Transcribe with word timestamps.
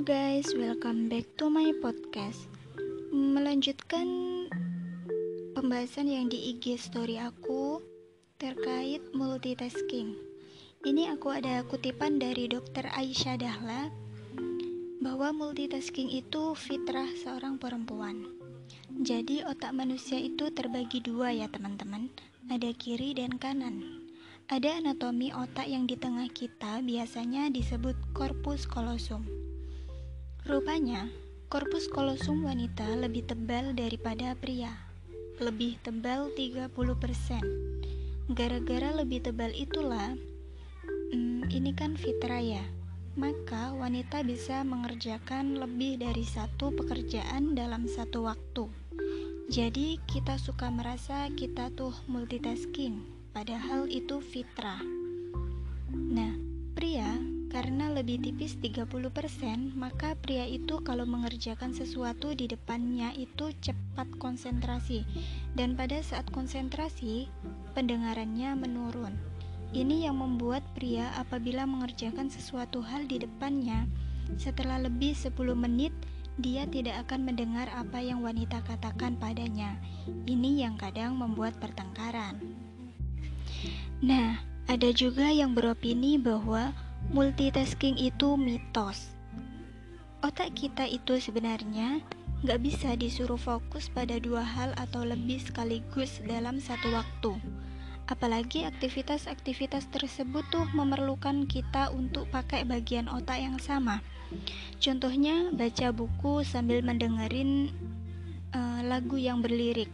guys, 0.00 0.48
welcome 0.56 1.12
back 1.12 1.28
to 1.36 1.52
my 1.52 1.76
podcast. 1.84 2.48
Melanjutkan 3.12 4.08
pembahasan 5.52 6.08
yang 6.08 6.32
di 6.32 6.56
IG 6.56 6.80
story 6.80 7.20
aku 7.20 7.84
terkait 8.40 9.04
multitasking. 9.12 10.16
Ini 10.88 11.12
aku 11.12 11.36
ada 11.36 11.60
kutipan 11.68 12.16
dari 12.16 12.48
Dr. 12.48 12.88
Aisyah 12.88 13.36
Dahla 13.36 13.92
bahwa 15.04 15.36
multitasking 15.36 16.16
itu 16.16 16.56
fitrah 16.56 17.12
seorang 17.20 17.60
perempuan. 17.60 18.24
Jadi 19.04 19.44
otak 19.44 19.76
manusia 19.76 20.16
itu 20.16 20.48
terbagi 20.48 21.04
dua 21.04 21.28
ya 21.36 21.44
teman-teman, 21.52 22.08
ada 22.48 22.72
kiri 22.72 23.12
dan 23.12 23.36
kanan. 23.36 23.84
Ada 24.48 24.80
anatomi 24.80 25.28
otak 25.36 25.68
yang 25.68 25.84
di 25.84 26.00
tengah 26.00 26.32
kita 26.32 26.80
biasanya 26.80 27.52
disebut 27.52 28.16
korpus 28.16 28.64
kolosum. 28.64 29.47
Rupanya, 30.48 31.12
korpus 31.52 31.92
kolosum 31.92 32.48
wanita 32.48 32.88
lebih 32.96 33.28
tebal 33.28 33.76
daripada 33.76 34.32
pria. 34.32 34.72
Lebih 35.44 35.76
tebal 35.84 36.32
30%. 36.32 36.72
Gara-gara 38.32 38.96
lebih 38.96 39.28
tebal 39.28 39.52
itulah, 39.52 40.16
hmm, 41.12 41.52
ini 41.52 41.76
kan 41.76 42.00
fitrah 42.00 42.40
ya. 42.40 42.64
Maka 43.12 43.76
wanita 43.76 44.24
bisa 44.24 44.64
mengerjakan 44.64 45.60
lebih 45.60 46.00
dari 46.00 46.24
satu 46.24 46.72
pekerjaan 46.72 47.52
dalam 47.52 47.84
satu 47.84 48.24
waktu. 48.24 48.72
Jadi 49.52 50.00
kita 50.08 50.40
suka 50.40 50.72
merasa 50.72 51.28
kita 51.36 51.68
tuh 51.76 51.92
multitasking, 52.08 53.04
padahal 53.36 53.84
itu 53.84 54.24
fitrah. 54.24 54.97
Lebih 57.98 58.22
tipis 58.22 58.54
30%, 58.62 59.74
maka 59.74 60.14
pria 60.14 60.46
itu 60.46 60.78
kalau 60.86 61.02
mengerjakan 61.02 61.74
sesuatu 61.74 62.30
di 62.30 62.46
depannya 62.46 63.10
itu 63.18 63.50
cepat 63.58 64.06
konsentrasi. 64.22 65.02
Dan 65.58 65.74
pada 65.74 65.98
saat 65.98 66.30
konsentrasi, 66.30 67.26
pendengarannya 67.74 68.54
menurun. 68.54 69.18
Ini 69.74 70.06
yang 70.06 70.22
membuat 70.22 70.62
pria 70.78 71.10
apabila 71.18 71.66
mengerjakan 71.66 72.30
sesuatu 72.30 72.86
hal 72.86 73.10
di 73.10 73.18
depannya, 73.18 73.90
setelah 74.38 74.78
lebih 74.78 75.18
10 75.18 75.34
menit, 75.58 75.90
dia 76.38 76.70
tidak 76.70 77.02
akan 77.10 77.26
mendengar 77.34 77.66
apa 77.74 77.98
yang 77.98 78.22
wanita 78.22 78.62
katakan 78.62 79.18
padanya. 79.18 79.74
Ini 80.06 80.62
yang 80.62 80.78
kadang 80.78 81.18
membuat 81.18 81.58
pertengkaran. 81.58 82.38
Nah, 83.98 84.38
ada 84.70 84.94
juga 84.94 85.34
yang 85.34 85.58
beropini 85.58 86.14
bahwa 86.14 86.70
multitasking 87.08 87.96
itu 87.96 88.36
mitos. 88.36 89.14
Otak 90.20 90.52
kita 90.58 90.84
itu 90.84 91.22
sebenarnya 91.22 92.02
nggak 92.42 92.60
bisa 92.62 92.94
disuruh 92.94 93.38
fokus 93.38 93.90
pada 93.90 94.18
dua 94.22 94.46
hal 94.46 94.70
atau 94.78 95.02
lebih 95.02 95.42
sekaligus 95.42 96.22
dalam 96.22 96.62
satu 96.62 96.94
waktu. 96.94 97.34
Apalagi 98.08 98.64
aktivitas-aktivitas 98.64 99.90
tersebut 99.92 100.46
tuh 100.48 100.64
memerlukan 100.72 101.44
kita 101.44 101.92
untuk 101.92 102.30
pakai 102.32 102.64
bagian 102.64 103.04
otak 103.10 103.42
yang 103.42 103.58
sama. 103.60 104.00
Contohnya 104.80 105.52
baca 105.52 105.92
buku 105.92 106.40
sambil 106.40 106.80
mendengarin 106.80 107.68
uh, 108.56 108.80
lagu 108.86 109.20
yang 109.20 109.44
berlirik. 109.44 109.92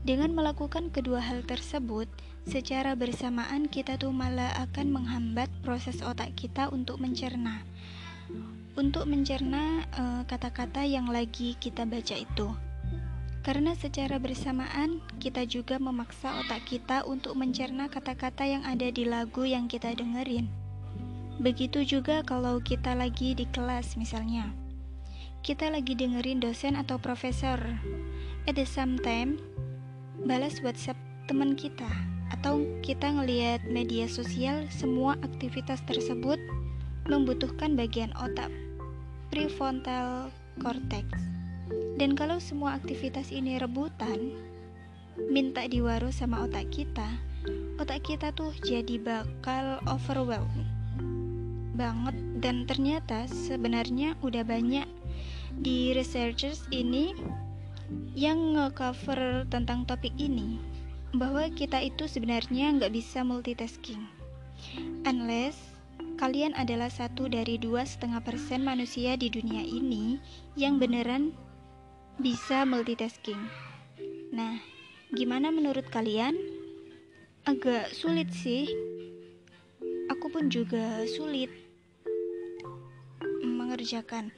Dengan 0.00 0.32
melakukan 0.32 0.88
kedua 0.88 1.20
hal 1.20 1.44
tersebut, 1.44 2.08
secara 2.48 2.96
bersamaan 2.96 3.68
kita 3.68 4.00
tuh 4.00 4.16
malah 4.16 4.48
akan 4.64 4.96
menghambat 4.96 5.52
proses 5.60 6.00
otak 6.00 6.32
kita 6.40 6.72
untuk 6.72 6.96
mencerna. 7.04 7.60
Untuk 8.80 9.04
mencerna 9.04 9.84
eh, 9.92 10.22
kata-kata 10.24 10.86
uh, 10.86 10.88
yang 10.88 11.04
lagi 11.12 11.52
kita 11.60 11.84
baca 11.84 12.16
itu. 12.16 12.48
Karena 13.44 13.76
secara 13.76 14.16
bersamaan 14.16 15.04
kita 15.20 15.44
juga 15.44 15.76
memaksa 15.76 16.32
otak 16.44 16.64
kita 16.64 17.04
untuk 17.04 17.36
mencerna 17.36 17.88
kata-kata 17.92 18.44
yang 18.44 18.64
ada 18.64 18.88
di 18.88 19.04
lagu 19.04 19.44
yang 19.44 19.68
kita 19.68 19.92
dengerin. 19.92 20.48
Begitu 21.40 21.84
juga 21.84 22.20
kalau 22.20 22.60
kita 22.60 22.92
lagi 22.92 23.32
di 23.32 23.48
kelas 23.48 23.96
misalnya. 23.96 24.52
Kita 25.40 25.72
lagi 25.72 25.96
dengerin 25.96 26.40
dosen 26.40 26.76
atau 26.76 27.00
profesor. 27.00 27.56
At 28.44 28.60
the 28.60 28.68
same 28.68 29.00
time, 29.00 29.40
balas 30.24 30.60
WhatsApp 30.60 30.98
teman 31.28 31.56
kita 31.56 31.88
atau 32.30 32.62
kita 32.84 33.10
ngelihat 33.10 33.64
media 33.68 34.06
sosial 34.06 34.66
semua 34.70 35.18
aktivitas 35.24 35.82
tersebut 35.86 36.38
membutuhkan 37.08 37.74
bagian 37.74 38.14
otak 38.20 38.52
prefrontal 39.32 40.28
cortex. 40.60 41.06
Dan 41.96 42.18
kalau 42.18 42.42
semua 42.42 42.76
aktivitas 42.76 43.30
ini 43.30 43.60
rebutan 43.60 44.34
minta 45.30 45.68
diwaro 45.68 46.08
sama 46.10 46.48
otak 46.48 46.72
kita 46.72 47.06
otak 47.80 48.04
kita 48.04 48.28
tuh 48.36 48.52
jadi 48.60 49.00
bakal 49.00 49.80
overwhelmed 49.88 50.68
banget. 51.72 52.16
Dan 52.40 52.68
ternyata 52.68 53.24
sebenarnya 53.28 54.16
udah 54.20 54.44
banyak 54.44 54.84
di 55.60 55.92
researchers 55.96 56.64
ini 56.72 57.16
yang 58.14 58.56
nge-cover 58.58 59.46
tentang 59.50 59.86
topik 59.86 60.12
ini 60.18 60.60
bahwa 61.14 61.46
kita 61.50 61.82
itu 61.82 62.06
sebenarnya 62.06 62.70
nggak 62.78 62.94
bisa 62.94 63.26
multitasking 63.26 64.06
unless 65.06 65.58
kalian 66.20 66.52
adalah 66.52 66.92
satu 66.92 67.32
dari 67.32 67.56
dua 67.56 67.82
setengah 67.88 68.20
persen 68.20 68.60
manusia 68.60 69.16
di 69.16 69.32
dunia 69.32 69.64
ini 69.64 70.20
yang 70.52 70.76
beneran 70.76 71.32
bisa 72.20 72.68
multitasking. 72.68 73.40
Nah, 74.28 74.60
gimana 75.16 75.48
menurut 75.48 75.88
kalian? 75.88 76.36
Agak 77.48 77.96
sulit 77.96 78.28
sih. 78.36 78.68
Aku 80.12 80.28
pun 80.28 80.52
juga 80.52 81.08
sulit 81.08 81.48
mengerjakan. 83.40 84.28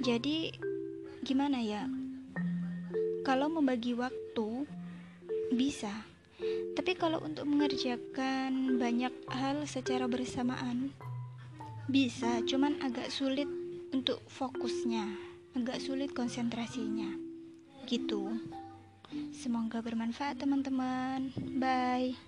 Jadi, 0.00 0.56
gimana 1.20 1.60
ya? 1.60 1.84
Kalau 3.28 3.52
membagi 3.52 3.92
waktu, 3.92 4.64
bisa. 5.52 5.92
Tapi 6.72 6.96
kalau 6.96 7.20
untuk 7.20 7.44
mengerjakan 7.44 8.80
banyak 8.80 9.12
hal 9.28 9.68
secara 9.68 10.08
bersamaan, 10.08 10.96
bisa, 11.92 12.40
cuman 12.48 12.80
agak 12.80 13.12
sulit 13.12 13.44
untuk 13.92 14.24
fokusnya, 14.32 15.04
agak 15.60 15.76
sulit 15.76 16.16
konsentrasinya. 16.16 17.12
Gitu. 17.84 18.32
Semoga 19.36 19.84
bermanfaat, 19.84 20.40
teman-teman. 20.40 21.28
Bye. 21.60 22.27